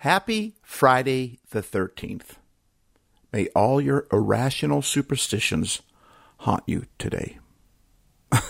[0.00, 2.38] Happy Friday the 13th.
[3.34, 5.82] May all your irrational superstitions
[6.38, 7.36] haunt you today.
[8.32, 8.40] I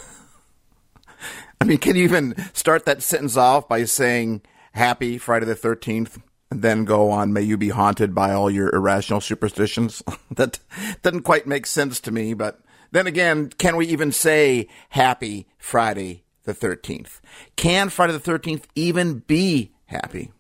[1.64, 4.42] mean, can you even start that sentence off by saying
[4.74, 8.73] Happy Friday the 13th and then go on, May you be haunted by all your
[8.73, 10.05] irrational superstitions?
[10.30, 10.61] that
[11.03, 12.61] doesn't quite make sense to me, but
[12.93, 17.19] then again, can we even say Happy Friday the 13th?
[17.57, 20.30] Can Friday the 13th even be happy?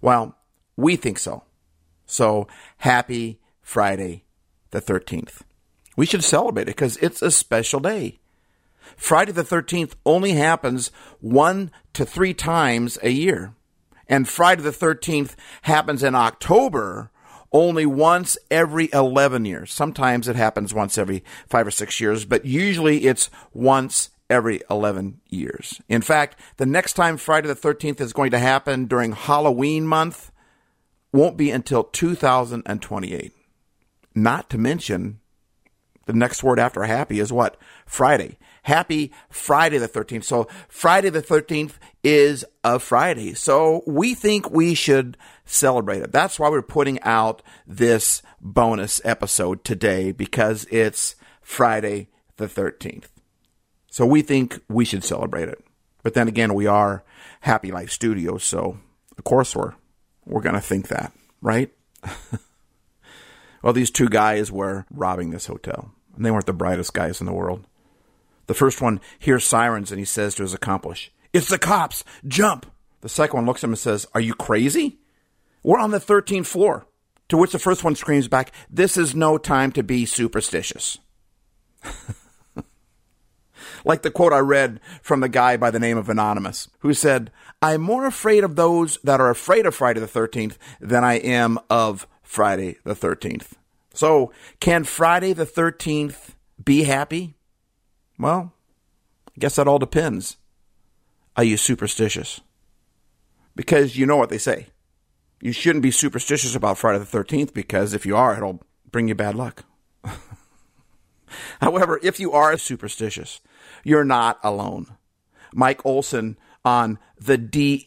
[0.00, 0.36] Well,
[0.76, 1.44] we think so.
[2.06, 2.46] So
[2.78, 4.24] happy Friday
[4.70, 5.42] the 13th.
[5.96, 8.18] We should celebrate it because it's a special day.
[8.96, 10.90] Friday the 13th only happens
[11.20, 13.54] one to three times a year.
[14.08, 17.10] And Friday the 13th happens in October
[17.52, 19.72] only once every 11 years.
[19.72, 25.20] Sometimes it happens once every five or six years, but usually it's once every 11
[25.28, 25.80] years.
[25.88, 30.32] In fact, the next time Friday the 13th is going to happen during Halloween month
[31.14, 33.32] won't be until 2028.
[34.16, 35.20] Not to mention,
[36.06, 37.56] the next word after happy is what?
[37.86, 38.36] Friday.
[38.64, 40.24] Happy Friday the 13th.
[40.24, 43.34] So Friday the 13th is a Friday.
[43.34, 46.10] So we think we should celebrate it.
[46.10, 53.06] That's why we're putting out this bonus episode today because it's Friday the 13th.
[53.88, 55.64] So we think we should celebrate it.
[56.02, 57.04] But then again, we are
[57.42, 58.42] Happy Life Studios.
[58.42, 58.78] So
[59.16, 59.74] of course we're,
[60.26, 61.72] we're going to think that, right?
[63.64, 67.26] Well, these two guys were robbing this hotel, and they weren't the brightest guys in
[67.26, 67.66] the world.
[68.46, 72.04] The first one hears sirens and he says to his accomplice, It's the cops!
[72.28, 72.66] Jump!
[73.00, 74.98] The second one looks at him and says, Are you crazy?
[75.62, 76.86] We're on the 13th floor.
[77.30, 80.98] To which the first one screams back, This is no time to be superstitious.
[83.86, 87.30] like the quote I read from the guy by the name of Anonymous, who said,
[87.64, 91.58] I'm more afraid of those that are afraid of Friday the 13th than I am
[91.70, 93.52] of Friday the 13th.
[93.94, 97.36] So, can Friday the 13th be happy?
[98.18, 98.52] Well,
[99.28, 100.36] I guess that all depends.
[101.38, 102.42] Are you superstitious?
[103.56, 104.66] Because you know what they say.
[105.40, 109.14] You shouldn't be superstitious about Friday the 13th because if you are, it'll bring you
[109.14, 109.64] bad luck.
[111.62, 113.40] However, if you are superstitious,
[113.84, 114.98] you're not alone.
[115.54, 117.86] Mike Olson on the DNVR.com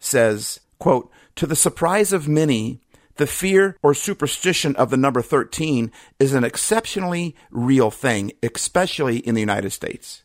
[0.00, 2.80] says, quote, to the surprise of many,
[3.16, 9.34] the fear or superstition of the number 13 is an exceptionally real thing, especially in
[9.34, 10.24] the United States.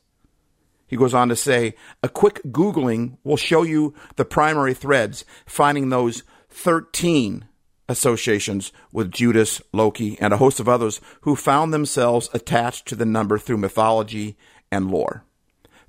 [0.88, 5.90] He goes on to say, a quick Googling will show you the primary threads, finding
[5.90, 7.46] those 13
[7.88, 13.06] associations with Judas, Loki, and a host of others who found themselves attached to the
[13.06, 14.35] number through mythology
[14.72, 15.25] and lore.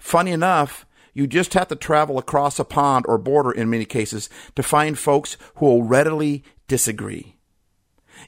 [0.01, 4.31] Funny enough, you just have to travel across a pond or border in many cases
[4.57, 7.37] to find folks who will readily disagree.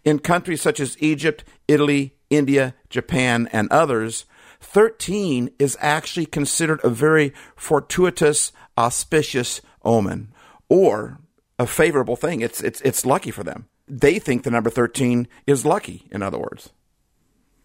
[0.05, 4.27] In countries such as Egypt, Italy, India, Japan, and others,
[4.61, 10.33] 13 is actually considered a very fortuitous, auspicious omen
[10.69, 11.21] or
[11.59, 12.43] a favorable thing.
[12.43, 13.67] It's, it's, it's lucky for them.
[13.89, 16.71] They think the number 13 is lucky, in other words.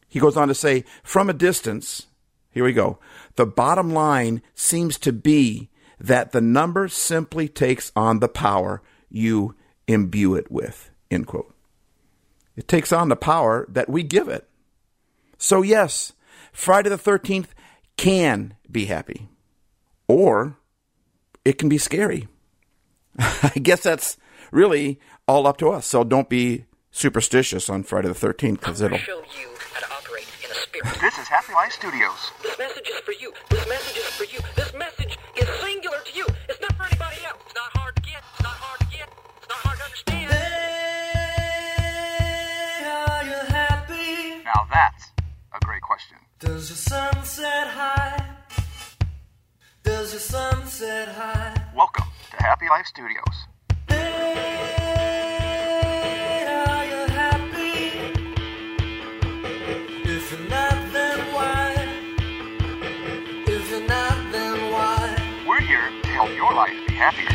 [0.08, 2.08] He goes on to say, from a distance,
[2.52, 3.00] here we go.
[3.36, 5.70] The bottom line seems to be
[6.00, 9.56] that the number simply takes on the power you
[9.88, 10.92] imbue it with.
[11.10, 11.54] End quote.
[12.56, 14.48] It takes on the power that we give it.
[15.38, 16.14] So, yes,
[16.52, 17.50] Friday the 13th
[17.96, 19.28] can be happy,
[20.08, 20.58] or
[21.46, 22.28] it can be scary.
[23.20, 24.18] I guess that's
[24.52, 25.86] really all up to us.
[25.86, 28.98] So, don't be superstitious on Friday the 13th because it'll.
[28.98, 30.37] show you how to operate in a spirit.
[30.84, 32.32] This is Happy Life Studios.
[32.44, 33.34] This message is for you.
[33.50, 34.40] This message is for you.
[34.56, 36.28] This message is singular to you.
[36.48, 37.40] It's not for anybody else.
[37.48, 38.22] It's not hard to get.
[38.36, 39.10] It's not hard to get.
[39.38, 40.30] It's not hard to understand.
[43.10, 44.44] Are you happy?
[44.44, 45.10] Now that's
[45.52, 46.18] a great question.
[46.40, 48.36] Does your sun set high?
[49.84, 51.56] Does your sun set high?
[51.76, 53.48] Welcome to Happy Life Studios.
[53.90, 54.67] Are
[66.98, 67.30] happier.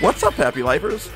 [0.00, 1.10] What's up, Happy Lifers?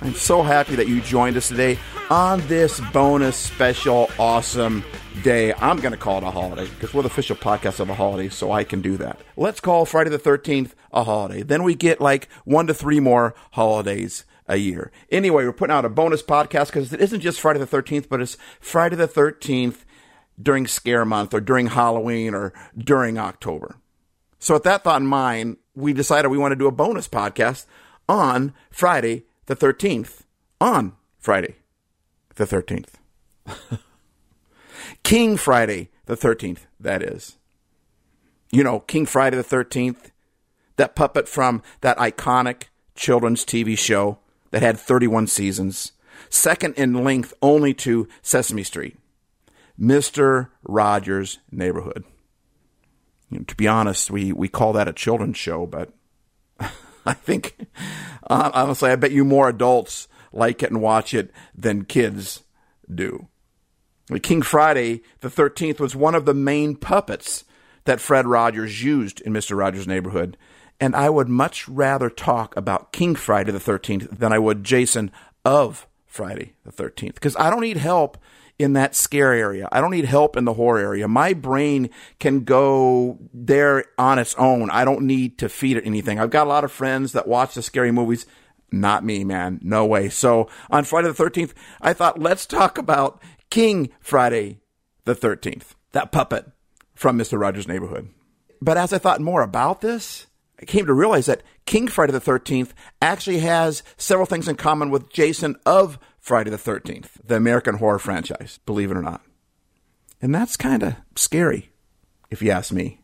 [0.00, 1.78] I'm so happy that you joined us today
[2.10, 4.84] on this bonus special awesome
[5.22, 5.54] day.
[5.54, 8.28] I'm going to call it a holiday because we're the official podcast of a holiday,
[8.28, 9.20] so I can do that.
[9.36, 11.42] Let's call Friday the 13th a holiday.
[11.42, 14.90] Then we get like one to three more holidays a year.
[15.10, 18.20] Anyway, we're putting out a bonus podcast because it isn't just Friday the 13th, but
[18.20, 19.84] it's Friday the 13th
[20.40, 23.76] during scare month or during Halloween or during October.
[24.38, 27.66] So with that thought in mind, we decided we want to do a bonus podcast
[28.08, 30.20] on Friday the 13th.
[30.60, 31.56] On Friday
[32.36, 32.94] the 13th.
[35.02, 37.36] King Friday the 13th, that is.
[38.50, 40.10] You know, King Friday the 13th,
[40.76, 42.64] that puppet from that iconic
[42.94, 44.18] children's TV show
[44.50, 45.92] that had 31 seasons,
[46.28, 48.96] second in length only to Sesame Street.
[49.80, 50.48] Mr.
[50.62, 52.04] Rogers' Neighborhood.
[53.32, 55.90] You know, to be honest, we, we call that a children's show, but
[57.06, 57.56] I think,
[58.28, 62.42] uh, honestly, I bet you more adults like it and watch it than kids
[62.92, 63.28] do.
[64.22, 67.44] King Friday the 13th was one of the main puppets
[67.84, 69.56] that Fred Rogers used in Mr.
[69.56, 70.36] Rogers' Neighborhood.
[70.78, 75.10] And I would much rather talk about King Friday the 13th than I would Jason
[75.42, 77.14] of Friday the 13th.
[77.14, 78.18] Because I don't need help
[78.62, 79.68] in that scare area.
[79.70, 81.08] I don't need help in the horror area.
[81.08, 84.70] My brain can go there on its own.
[84.70, 86.18] I don't need to feed it anything.
[86.18, 88.26] I've got a lot of friends that watch the scary movies.
[88.70, 89.60] Not me, man.
[89.62, 90.08] No way.
[90.08, 93.20] So on Friday the 13th, I thought, let's talk about
[93.50, 94.60] King Friday
[95.04, 96.46] the 13th, that puppet
[96.94, 97.38] from Mr.
[97.38, 98.08] Rogers' Neighborhood.
[98.60, 100.26] But as I thought more about this,
[100.60, 102.70] I came to realize that King Friday the 13th
[103.00, 107.98] actually has several things in common with Jason of Friday the 13th, the American horror
[107.98, 109.22] franchise, believe it or not.
[110.22, 111.72] And that's kind of scary,
[112.30, 113.00] if you ask me.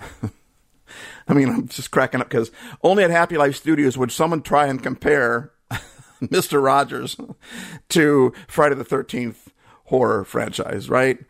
[1.28, 2.50] I mean, I'm just cracking up because
[2.82, 5.52] only at Happy Life Studios would someone try and compare
[6.20, 6.60] Mr.
[6.60, 7.16] Rogers
[7.90, 9.52] to Friday the 13th
[9.84, 11.20] horror franchise, right?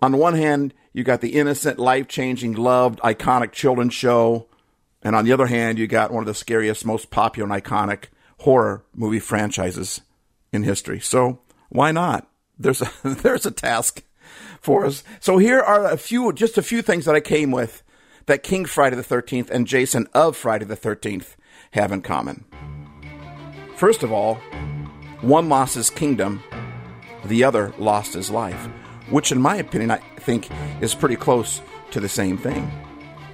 [0.00, 4.48] On one hand, you got the innocent, life changing, loved, iconic children's show.
[5.02, 8.04] And on the other hand, you got one of the scariest, most popular and iconic
[8.38, 10.00] horror movie franchises
[10.52, 11.00] in history.
[11.00, 12.28] So why not?
[12.58, 14.02] There's a, there's a task
[14.60, 15.02] for us.
[15.20, 17.82] So here are a few, just a few things that I came with
[18.26, 21.36] that King Friday the 13th and Jason of Friday the 13th
[21.72, 22.44] have in common.
[23.76, 24.36] First of all,
[25.20, 26.42] one lost his kingdom,
[27.24, 28.68] the other lost his life,
[29.08, 30.48] which, in my opinion, I think
[30.80, 32.70] is pretty close to the same thing.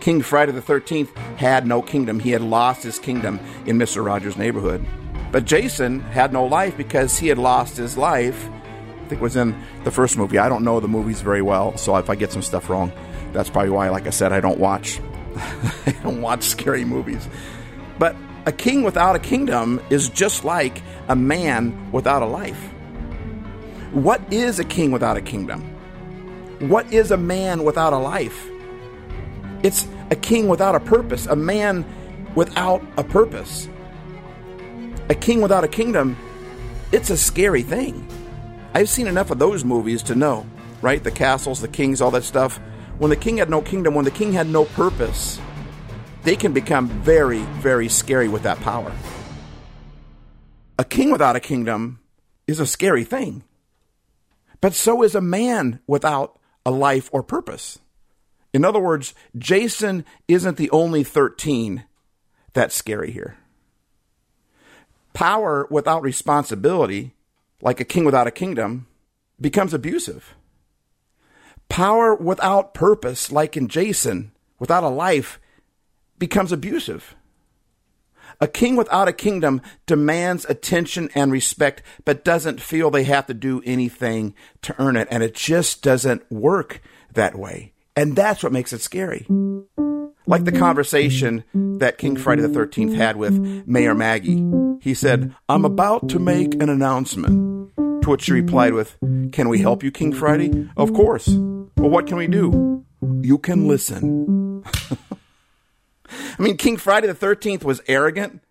[0.00, 2.20] King Friday the 13th had no kingdom.
[2.20, 4.04] He had lost his kingdom in Mr.
[4.04, 4.86] Rogers' neighborhood.
[5.36, 8.48] But Jason had no life because he had lost his life.
[8.48, 9.54] I think it was in
[9.84, 10.38] the first movie.
[10.38, 12.90] I don't know the movies very well, so if I get some stuff wrong,
[13.34, 14.98] that's probably why, like I said, I don't watch
[15.36, 17.28] I don't watch scary movies.
[17.98, 18.16] But
[18.46, 22.72] a king without a kingdom is just like a man without a life.
[23.92, 25.60] What is a king without a kingdom?
[26.60, 28.48] What is a man without a life?
[29.62, 31.84] It's a king without a purpose, a man
[32.34, 33.68] without a purpose.
[35.08, 36.16] A king without a kingdom,
[36.90, 38.08] it's a scary thing.
[38.74, 40.46] I've seen enough of those movies to know,
[40.82, 41.02] right?
[41.02, 42.58] The castles, the kings, all that stuff.
[42.98, 45.40] When the king had no kingdom, when the king had no purpose,
[46.24, 48.92] they can become very, very scary with that power.
[50.78, 52.00] A king without a kingdom
[52.48, 53.44] is a scary thing.
[54.60, 57.78] But so is a man without a life or purpose.
[58.52, 61.84] In other words, Jason isn't the only 13
[62.54, 63.36] that's scary here.
[65.16, 67.14] Power without responsibility,
[67.62, 68.86] like a king without a kingdom,
[69.40, 70.34] becomes abusive.
[71.70, 75.40] Power without purpose, like in Jason, without a life,
[76.18, 77.16] becomes abusive.
[78.42, 83.32] A king without a kingdom demands attention and respect, but doesn't feel they have to
[83.32, 85.08] do anything to earn it.
[85.10, 86.82] And it just doesn't work
[87.14, 87.72] that way.
[87.96, 89.26] And that's what makes it scary.
[90.26, 90.60] Like the mm-hmm.
[90.60, 94.44] conversation that King Friday the 13th had with Mayor Maggie.
[94.80, 97.72] He said, I'm about to make an announcement.
[97.76, 98.96] To which she replied with,
[99.32, 100.68] Can we help you, King Friday?
[100.76, 101.28] Of course.
[101.28, 102.84] Well, what can we do?
[103.20, 104.62] You can listen.
[106.08, 108.42] I mean, King Friday the 13th was arrogant.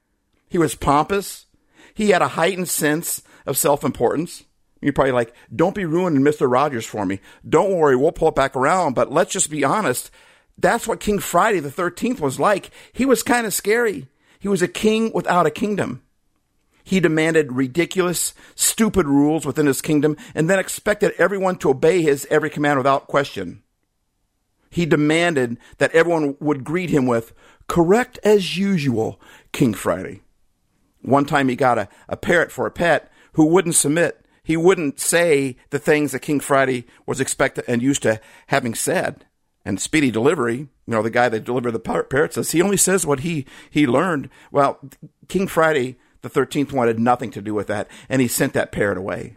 [0.49, 1.45] He was pompous.
[1.93, 4.43] He had a heightened sense of self importance.
[4.81, 6.51] You're probably like, don't be ruining Mr.
[6.51, 7.19] Rogers for me.
[7.47, 8.93] Don't worry, we'll pull it back around.
[8.93, 10.11] But let's just be honest.
[10.57, 12.69] That's what King Friday the 13th was like.
[12.93, 14.07] He was kind of scary.
[14.39, 16.01] He was a king without a kingdom.
[16.83, 22.27] He demanded ridiculous, stupid rules within his kingdom and then expected everyone to obey his
[22.29, 23.63] every command without question.
[24.69, 27.33] He demanded that everyone would greet him with,
[27.67, 29.19] correct as usual,
[29.51, 30.21] King Friday.
[31.01, 34.23] One time he got a, a parrot for a pet who wouldn't submit.
[34.43, 39.24] He wouldn't say the things that King Friday was expected and used to having said.
[39.65, 43.05] And Speedy Delivery, you know, the guy that delivered the parrot says he only says
[43.05, 44.29] what he, he learned.
[44.51, 44.79] Well,
[45.27, 48.97] King Friday the 13th wanted nothing to do with that, and he sent that parrot
[48.97, 49.35] away.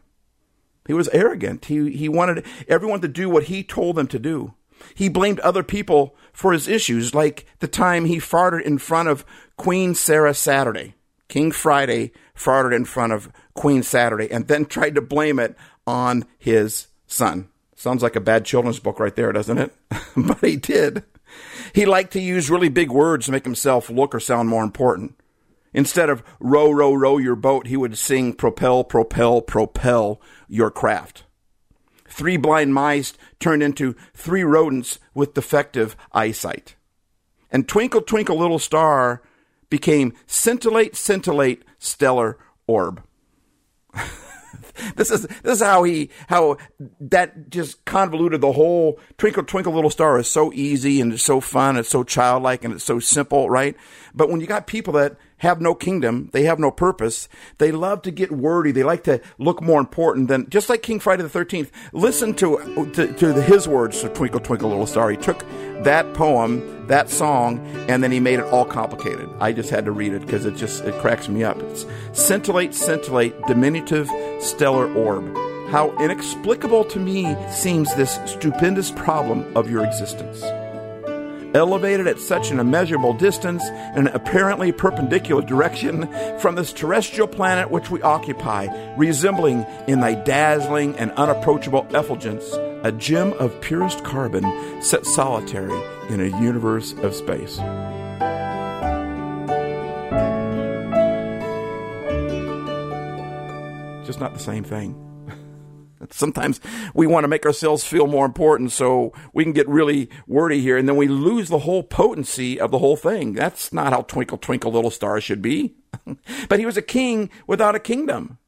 [0.87, 1.67] He was arrogant.
[1.67, 4.55] He, he wanted everyone to do what he told them to do.
[4.95, 9.27] He blamed other people for his issues, like the time he farted in front of
[9.59, 10.95] Queen Sarah Saturday.
[11.29, 15.57] King Friday farted in front of Queen Saturday and then tried to blame it
[15.87, 17.51] on his son.
[17.79, 19.73] Sounds like a bad children's book right there, doesn't it?
[20.17, 21.05] but he did.
[21.73, 25.15] He liked to use really big words to make himself look or sound more important.
[25.73, 31.23] Instead of row, row, row your boat, he would sing propel, propel, propel your craft.
[32.09, 36.75] Three blind mice turned into three rodents with defective eyesight.
[37.49, 39.23] And Twinkle, Twinkle, Little Star
[39.71, 43.05] became Scintillate, Scintillate, Stellar Orb.
[44.97, 46.57] this is this is how he how
[47.00, 50.19] that just convoluted the whole twinkle twinkle little star.
[50.19, 51.71] Is so easy and it's so fun.
[51.71, 53.76] And it's so childlike and it's so simple right?
[54.14, 56.30] But when you got people that have no kingdom.
[56.33, 57.28] They have no purpose.
[57.59, 58.73] They love to get wordy.
[58.73, 62.90] They like to look more important than just like king friday the 13th listen to
[62.95, 64.00] to, to his words.
[64.00, 65.45] To twinkle twinkle little star he took
[65.83, 69.28] that poem that song and then he made it all complicated.
[69.40, 71.61] I just had to read it because it just it cracks me up.
[71.62, 75.37] It's scintillate scintillate diminutive stellar orb.
[75.71, 80.42] How inexplicable to me seems this stupendous problem of your existence
[81.55, 87.71] elevated at such an immeasurable distance in an apparently perpendicular direction from this terrestrial planet
[87.71, 92.52] which we occupy, resembling in thy dazzling and unapproachable effulgence
[92.85, 94.45] a gem of purest carbon
[94.83, 97.57] set solitary in a universe of space.
[104.07, 105.08] Just not the same thing.
[106.11, 106.61] Sometimes
[106.95, 110.76] we want to make ourselves feel more important so we can get really wordy here
[110.76, 113.33] and then we lose the whole potency of the whole thing.
[113.33, 115.75] That's not how Twinkle Twinkle Little Star should be.
[116.49, 118.38] but he was a king without a kingdom.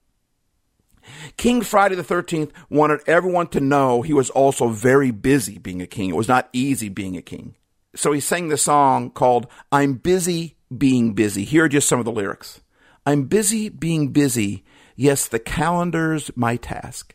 [1.36, 5.86] King Friday the 13th wanted everyone to know he was also very busy being a
[5.86, 6.10] king.
[6.10, 7.56] It was not easy being a king.
[7.94, 11.44] So he sang the song called I'm Busy Being Busy.
[11.44, 12.60] Here are just some of the lyrics.
[13.04, 14.64] I'm busy being busy.
[14.94, 17.14] Yes, the calendar's my task.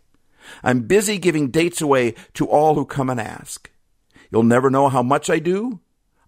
[0.63, 3.69] I'm busy giving dates away to all who come and ask.
[4.31, 5.79] You'll never know how much I do.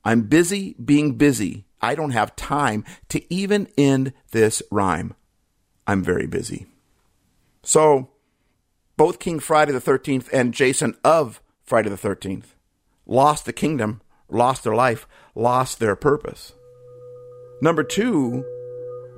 [0.04, 1.66] I'm busy being busy.
[1.82, 5.14] I don't have time to even end this rhyme.
[5.86, 6.68] I'm very busy.
[7.64, 8.10] So,
[8.96, 12.56] both King Friday the 13th and Jason of Friday the 13th
[13.06, 16.54] lost the kingdom, lost their life, lost their purpose.
[17.62, 18.46] Number two,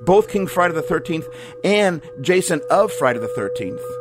[0.06, 1.26] both King Friday the 13th
[1.64, 3.99] and Jason of Friday the 13th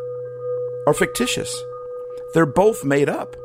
[0.89, 1.63] are fictitious.
[2.33, 3.37] They're both made up.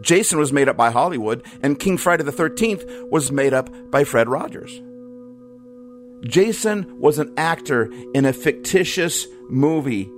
[0.00, 4.04] Jason was made up by Hollywood, and King Friday the 13th was made up by
[4.04, 4.80] Fred Rogers.
[6.24, 10.08] Jason was an actor in a fictitious movie.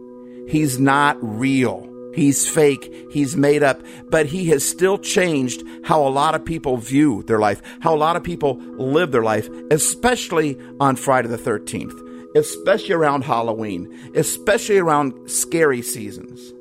[0.47, 1.89] He's not real.
[2.15, 2.93] He's fake.
[3.11, 3.81] He's made up.
[4.11, 7.97] But he has still changed how a lot of people view their life, how a
[7.97, 14.79] lot of people live their life, especially on Friday the 13th especially around Halloween, especially
[14.79, 16.53] around scary seasons.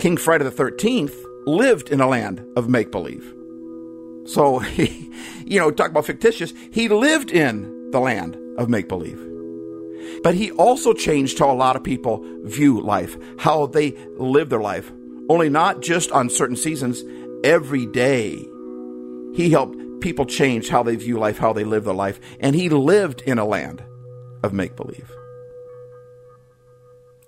[0.00, 1.14] King Friday the 13th
[1.46, 3.34] lived in a land of make believe.
[4.24, 5.10] So, he,
[5.44, 9.20] you know, talk about fictitious, he lived in the land of make believe.
[10.22, 14.60] But he also changed how a lot of people view life, how they live their
[14.60, 14.92] life.
[15.28, 17.04] Only not just on certain seasons,
[17.44, 18.46] every day.
[19.34, 22.20] He helped people change how they view life, how they live their life.
[22.40, 23.82] And he lived in a land
[24.42, 25.12] of make believe.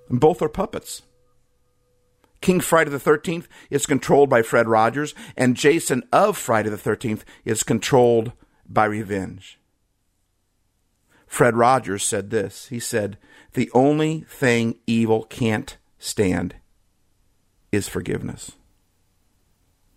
[0.09, 1.03] Both are puppets.
[2.41, 7.23] King Friday the 13th is controlled by Fred Rogers, and Jason of Friday the 13th
[7.45, 8.33] is controlled
[8.69, 9.59] by revenge.
[11.27, 12.67] Fred Rogers said this.
[12.67, 13.17] He said,
[13.55, 16.57] The only thing evil can't stand
[17.71, 18.53] is forgiveness.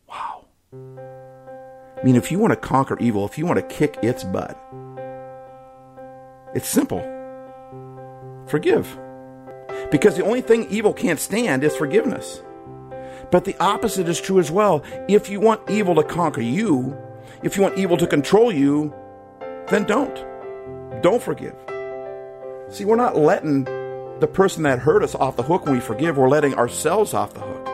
[0.07, 0.45] Wow.
[0.71, 4.57] I mean, if you want to conquer evil, if you want to kick its butt,
[6.55, 7.01] it's simple.
[8.47, 8.97] Forgive.
[9.91, 12.41] Because the only thing evil can't stand is forgiveness.
[13.29, 14.83] But the opposite is true as well.
[15.09, 16.97] If you want evil to conquer you,
[17.43, 18.93] if you want evil to control you,
[19.67, 20.15] then don't.
[21.01, 21.55] Don't forgive.
[22.69, 23.65] See, we're not letting
[24.19, 27.33] the person that hurt us off the hook when we forgive, we're letting ourselves off
[27.33, 27.67] the hook.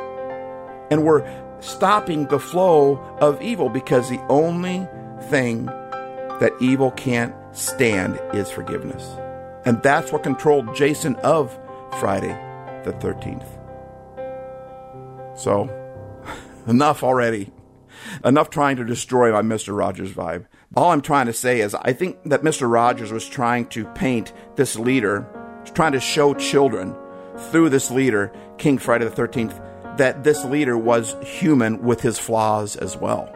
[0.90, 1.24] And we're
[1.60, 4.88] stopping the flow of evil because the only
[5.30, 9.04] thing that evil can't stand is forgiveness.
[9.66, 11.58] And that's what controlled Jason of
[12.00, 12.38] Friday
[12.84, 13.48] the 13th.
[15.38, 15.70] So,
[16.68, 17.52] enough already.
[18.24, 19.78] Enough trying to destroy my Mr.
[19.78, 20.46] Rogers vibe.
[20.76, 22.72] All I'm trying to say is I think that Mr.
[22.72, 25.28] Rogers was trying to paint this leader,
[25.74, 26.96] trying to show children
[27.52, 32.76] through this leader, King Friday the 13th, that this leader was human with his flaws
[32.76, 33.32] as well.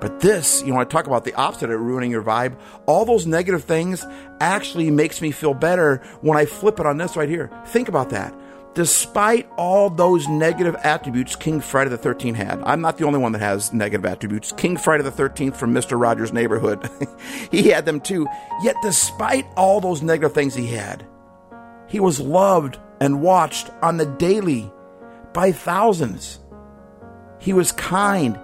[0.00, 2.56] But this, you know, I talk about the opposite of ruining your vibe.
[2.86, 4.04] All those negative things
[4.40, 7.50] actually makes me feel better when I flip it on this right here.
[7.66, 8.34] Think about that.
[8.74, 13.32] Despite all those negative attributes King Friday the 13th had, I'm not the only one
[13.32, 14.52] that has negative attributes.
[14.52, 16.00] King Friday the 13th from Mr.
[16.00, 16.88] Rogers' neighborhood,
[17.50, 18.28] he had them too.
[18.62, 21.04] Yet, despite all those negative things he had,
[21.88, 24.70] he was loved and watched on the daily
[25.32, 26.38] by thousands.
[27.40, 28.38] He was kind.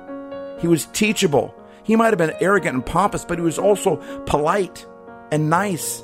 [0.65, 1.55] He was teachable.
[1.83, 4.87] He might have been arrogant and pompous, but he was also polite
[5.31, 6.03] and nice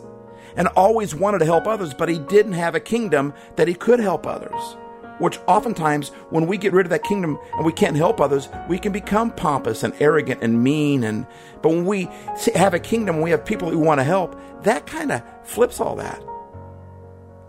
[0.55, 4.01] and always wanted to help others, but he didn't have a kingdom that he could
[4.01, 4.77] help others.
[5.19, 8.79] Which oftentimes, when we get rid of that kingdom and we can't help others, we
[8.79, 11.05] can become pompous and arrogant and mean.
[11.05, 11.27] And
[11.63, 12.11] but when we
[12.55, 15.97] have a kingdom, we have people who want to help, that kind of flips all
[15.97, 16.23] that.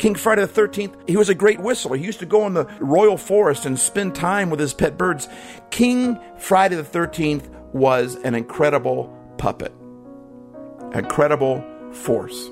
[0.02, 1.96] King Friday the 13th, he was a great whistler.
[1.96, 5.30] He used to go in the royal forest and spend time with his pet birds.
[5.70, 9.72] King Friday the 13th was an incredible puppet,
[10.96, 12.50] incredible force,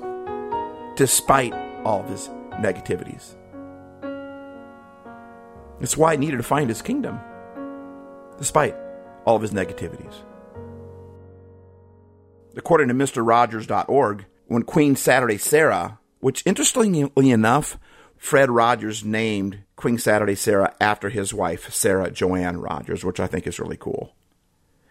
[0.95, 1.51] despite
[1.83, 2.29] all of his
[2.59, 3.35] negativities.
[5.81, 7.19] It's why he needed to find his kingdom,
[8.37, 8.75] despite
[9.25, 10.13] all of his negativities.
[12.55, 17.77] According to MrRogers.org, when Queen Saturday Sarah which interestingly enough,
[18.17, 23.47] Fred Rogers named Queen Saturday Sarah after his wife, Sarah Joanne Rogers, which I think
[23.47, 24.13] is really cool.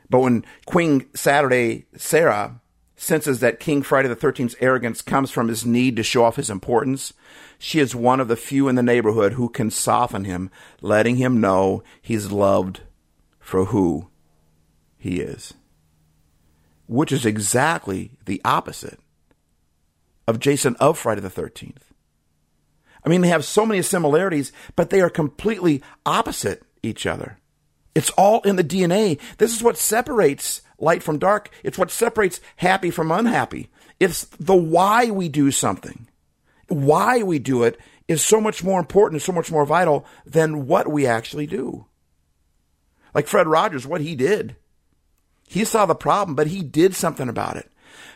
[0.08, 2.60] But when Queen Saturday Sarah
[2.96, 6.50] senses that King Friday the 13th's arrogance comes from his need to show off his
[6.50, 7.12] importance,
[7.58, 11.40] she is one of the few in the neighborhood who can soften him, letting him
[11.40, 12.80] know he's loved
[13.38, 14.08] for who
[14.96, 15.54] he is.
[16.86, 18.98] Which is exactly the opposite
[20.28, 21.82] of Jason of Friday the 13th.
[23.04, 27.38] I mean, they have so many similarities, but they are completely opposite each other.
[27.94, 29.18] It's all in the DNA.
[29.38, 31.50] This is what separates light from dark.
[31.64, 33.70] It's what separates happy from unhappy.
[33.98, 36.06] It's the why we do something.
[36.68, 40.66] Why we do it is so much more important, and so much more vital than
[40.66, 41.86] what we actually do.
[43.14, 44.56] Like Fred Rogers, what he did.
[45.48, 47.70] He saw the problem, but he did something about it.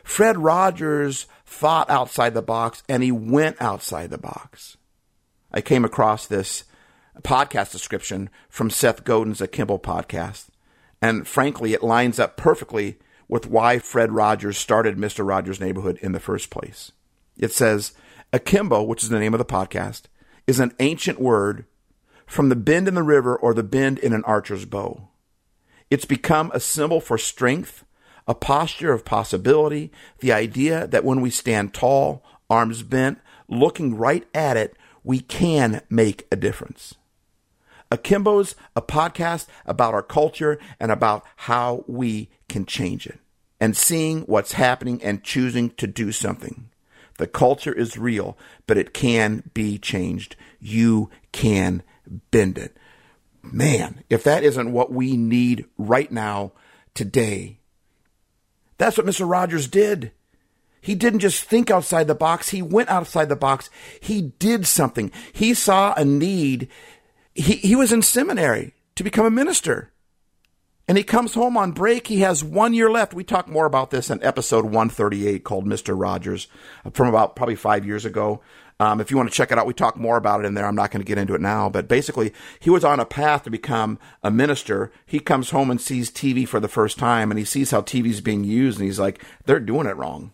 [0.04, 4.76] Fred Rogers thought outside the box and he went outside the box.
[5.52, 6.64] I came across this
[7.20, 10.46] podcast description from Seth Godin's Akimbo podcast.
[11.00, 15.26] And frankly, it lines up perfectly with why Fred Rogers started Mr.
[15.26, 16.92] Rogers' Neighborhood in the first place.
[17.36, 17.92] It says,
[18.32, 20.02] Akimbo, which is the name of the podcast,
[20.46, 21.66] is an ancient word
[22.26, 25.08] from the bend in the river or the bend in an archer's bow.
[25.90, 27.84] It's become a symbol for strength,
[28.26, 34.26] a posture of possibility, the idea that when we stand tall, arms bent, looking right
[34.34, 36.94] at it, we can make a difference.
[37.90, 43.18] Akimbo's a podcast about our culture and about how we can change it
[43.60, 46.70] and seeing what's happening and choosing to do something.
[47.18, 50.36] The culture is real, but it can be changed.
[50.58, 51.82] You can
[52.30, 52.76] bend it.
[53.42, 56.52] Man, if that isn't what we need right now,
[56.94, 57.58] today,
[58.82, 59.28] that's what Mr.
[59.30, 60.10] Rogers did.
[60.80, 63.70] He didn't just think outside the box, he went outside the box.
[64.00, 65.12] He did something.
[65.32, 66.68] He saw a need.
[67.32, 69.92] He, he was in seminary to become a minister.
[70.88, 72.08] And he comes home on break.
[72.08, 73.14] He has one year left.
[73.14, 75.98] We talk more about this in episode 138 called Mr.
[75.98, 76.48] Rogers
[76.84, 78.40] uh, from about probably five years ago.
[78.82, 80.66] Um, if you want to check it out, we talk more about it in there.
[80.66, 83.44] I'm not going to get into it now, but basically, he was on a path
[83.44, 84.90] to become a minister.
[85.06, 88.06] He comes home and sees TV for the first time, and he sees how TV
[88.06, 90.32] is being used, and he's like, "They're doing it wrong."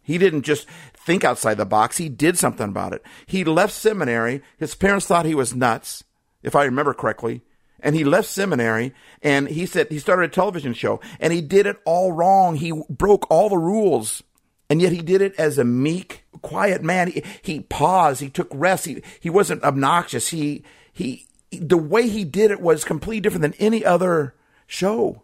[0.00, 3.04] He didn't just think outside the box; he did something about it.
[3.26, 4.42] He left seminary.
[4.56, 6.04] His parents thought he was nuts,
[6.44, 7.42] if I remember correctly.
[7.80, 11.64] And he left seminary and he said he started a television show and he did
[11.64, 12.56] it all wrong.
[12.56, 14.22] He broke all the rules.
[14.68, 17.08] And yet he did it as a meek, quiet man.
[17.08, 18.20] He, he paused.
[18.20, 18.86] He took rest.
[18.86, 20.28] He, he wasn't obnoxious.
[20.28, 24.34] He, he, the way he did it was completely different than any other
[24.66, 25.22] show.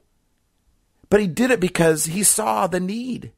[1.09, 3.33] But he did it because he saw the need.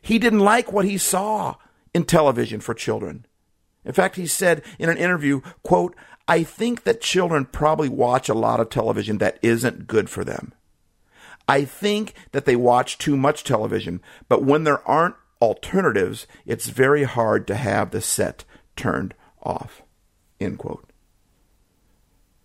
[0.00, 1.56] He didn't like what he saw
[1.94, 3.26] in television for children.
[3.84, 5.94] In fact, he said in an interview, quote,
[6.26, 10.52] I think that children probably watch a lot of television that isn't good for them.
[11.48, 17.02] I think that they watch too much television, but when there aren't alternatives, it's very
[17.02, 18.44] hard to have the set
[18.76, 19.82] turned off.
[20.40, 20.88] End quote.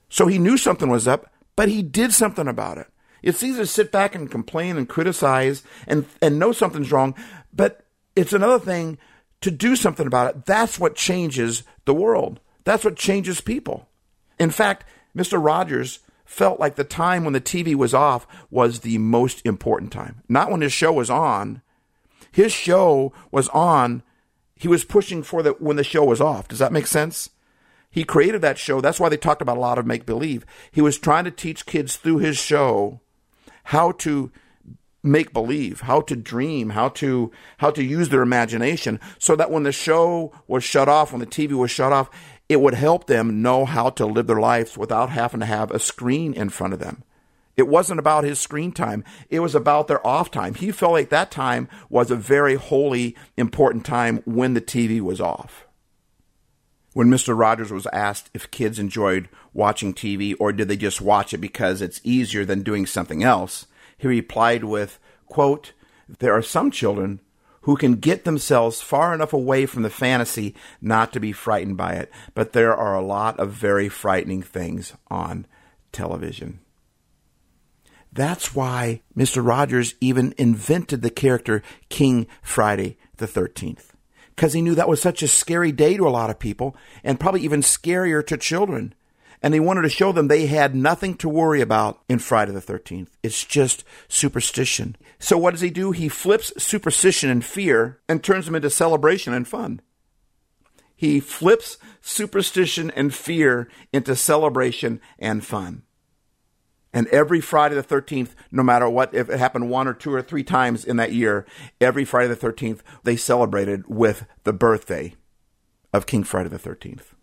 [0.10, 2.88] So he knew something was up, but he did something about it.
[3.22, 7.14] It's easy to sit back and complain and criticize and, and know something's wrong,
[7.54, 8.98] but it's another thing
[9.42, 10.46] to do something about it.
[10.46, 12.40] That's what changes the world.
[12.64, 13.88] That's what changes people.
[14.40, 15.44] In fact, Mr.
[15.44, 20.24] Rogers felt like the time when the TV was off was the most important time.
[20.28, 21.62] Not when his show was on.
[22.38, 24.04] His show was on.
[24.56, 26.48] He was pushing for the when the show was off.
[26.48, 27.32] Does that make sense?
[27.90, 28.80] He created that show.
[28.80, 30.46] That's why they talked about a lot of make believe.
[30.70, 33.02] He was trying to teach kids through his show
[33.64, 34.32] how to
[35.02, 39.64] make believe, how to dream, how to how to use their imagination so that when
[39.64, 42.08] the show was shut off, when the TV was shut off,
[42.48, 45.80] it would help them know how to live their lives without having to have a
[45.80, 47.04] screen in front of them.
[47.58, 49.04] It wasn't about his screen time.
[49.32, 50.54] It was about their off time.
[50.54, 55.20] He felt like that time was a very holy, important time when the TV was
[55.20, 55.66] off.
[56.94, 57.38] When Mr.
[57.38, 61.82] Rogers was asked if kids enjoyed watching TV or did they just watch it because
[61.82, 63.66] it's easier than doing something else,
[63.98, 65.74] he replied with, quote,
[66.20, 67.22] There are some children
[67.62, 71.94] who can get themselves far enough away from the fantasy not to be frightened by
[71.94, 75.46] it, but there are a lot of very frightening things on
[75.92, 76.60] television.
[78.12, 79.46] That's why Mr.
[79.46, 83.90] Rogers even invented the character King Friday the 13th.
[84.36, 87.20] Because he knew that was such a scary day to a lot of people, and
[87.20, 88.94] probably even scarier to children.
[89.42, 92.62] And he wanted to show them they had nothing to worry about in Friday the
[92.62, 93.10] 13th.
[93.22, 94.96] It's just superstition.
[95.20, 95.92] So what does he do?
[95.92, 99.82] He flips superstition and fear and turns them into celebration and fun.
[100.96, 105.84] He flips superstition and fear into celebration and fun.
[106.94, 110.22] And every Friday the 13th, no matter what, if it happened one or two or
[110.22, 111.46] three times in that year,
[111.82, 115.14] every Friday the 13th, they celebrated with the birthday
[115.94, 117.14] of King Friday the 13th.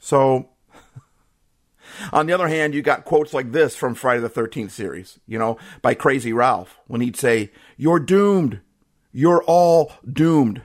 [0.00, 0.50] So,
[2.12, 5.38] on the other hand, you got quotes like this from Friday the 13th series, you
[5.38, 8.60] know, by Crazy Ralph, when he'd say, You're doomed.
[9.12, 10.62] You're all doomed.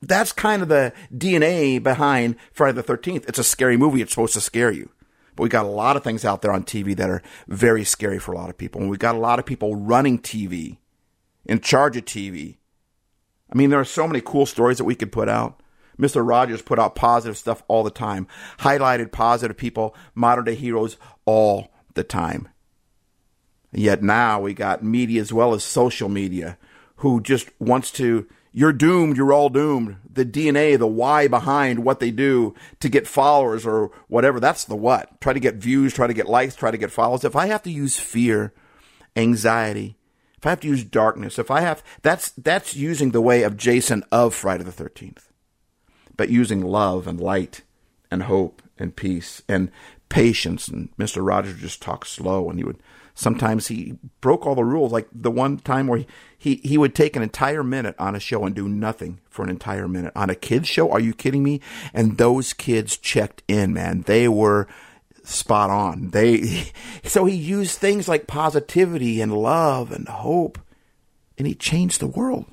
[0.00, 3.28] That's kind of the DNA behind Friday the 13th.
[3.28, 4.02] It's a scary movie.
[4.02, 4.90] It's supposed to scare you.
[5.34, 8.18] But we got a lot of things out there on TV that are very scary
[8.18, 8.80] for a lot of people.
[8.80, 10.78] And we got a lot of people running TV,
[11.44, 12.56] in charge of TV.
[13.52, 15.60] I mean, there are so many cool stories that we could put out.
[15.98, 16.26] Mr.
[16.26, 18.26] Rogers put out positive stuff all the time,
[18.60, 22.48] highlighted positive people, modern day heroes all the time.
[23.72, 26.58] Yet now we got media as well as social media
[26.96, 29.96] who just wants to you're doomed, you're all doomed.
[30.12, 34.76] The DNA, the why behind what they do to get followers or whatever, that's the
[34.76, 35.20] what.
[35.20, 37.24] Try to get views, try to get likes, try to get followers.
[37.24, 38.52] If I have to use fear,
[39.16, 39.96] anxiety,
[40.36, 43.56] if I have to use darkness, if I have that's that's using the way of
[43.56, 45.28] Jason of Friday the 13th.
[46.16, 47.62] But using love and light
[48.10, 49.70] and hope and peace and
[50.08, 51.26] patience and Mr.
[51.26, 52.82] Rogers just talked slow and he would
[53.14, 54.92] sometimes he broke all the rules.
[54.92, 56.06] Like the one time where he,
[56.38, 59.50] he, he would take an entire minute on a show and do nothing for an
[59.50, 60.12] entire minute.
[60.16, 60.90] On a kids show?
[60.90, 61.60] Are you kidding me?
[61.92, 64.02] And those kids checked in man.
[64.02, 64.68] They were
[65.24, 66.10] spot on.
[66.10, 66.70] They
[67.04, 70.58] so he used things like positivity and love and hope
[71.38, 72.46] and he changed the world.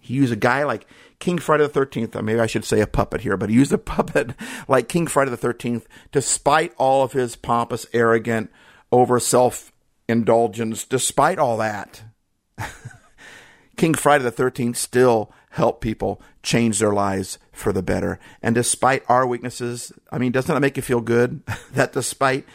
[0.00, 0.86] He used a guy like
[1.22, 3.78] King Friday the 13th, maybe I should say a puppet here, but he used a
[3.94, 4.32] puppet
[4.66, 8.50] like King Friday the 13th, despite all of his pompous, arrogant,
[8.90, 9.70] over self
[10.08, 12.02] indulgence, despite all that.
[13.76, 18.18] King Friday the 13th still helped people change their lives for the better.
[18.42, 21.42] And despite our weaknesses, I mean, doesn't that make you feel good?
[21.72, 22.46] that despite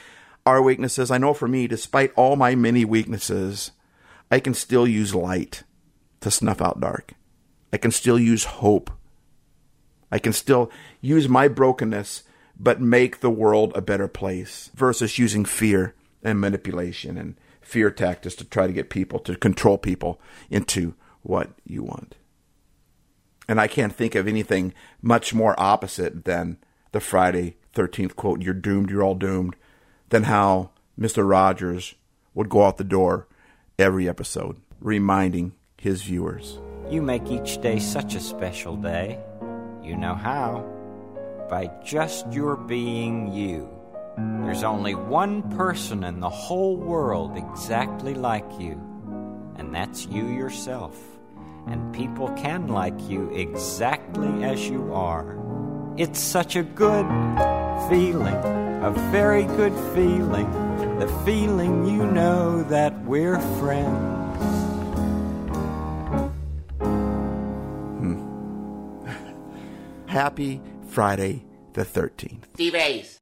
[0.46, 3.72] our weaknesses, I know for me, despite all my many weaknesses,
[4.30, 5.64] I can still use light
[6.20, 7.14] to snuff out dark.
[7.72, 8.90] I can still use hope.
[10.12, 12.24] I can still use my brokenness,
[12.60, 18.36] but make the world a better place versus using fear and manipulation and fear tactics
[18.36, 22.16] to try to get people to control people into what you want.
[23.48, 26.58] And I can't think of anything much more opposite than
[26.92, 29.56] the Friday 13th quote, You're doomed, you're all doomed,
[30.10, 31.30] than how Mr.
[31.30, 31.96] Rogers
[32.34, 33.28] would go out the door
[33.78, 36.58] every episode, reminding his viewers.
[36.89, 39.19] You make each day such a special day.
[39.84, 40.65] You know how.
[41.50, 43.69] By just your being you.
[44.17, 48.82] There's only one person in the whole world exactly like you,
[49.58, 50.95] and that's you yourself.
[51.67, 55.38] And people can like you exactly as you are.
[55.97, 57.06] It's such a good
[57.89, 58.36] feeling,
[58.82, 60.50] a very good feeling,
[61.00, 64.17] the feeling you know that we're friends.
[70.18, 72.46] Happy Friday the 13th.
[72.56, 73.14] Steve Hays.